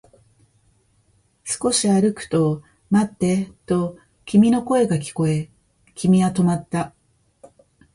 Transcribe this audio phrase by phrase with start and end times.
[1.43, 5.51] 少し歩くと、待ってと君の声が聞こえ、
[5.93, 6.95] 君は止まった